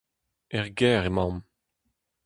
[0.57, 1.43] Er gêr emaomp.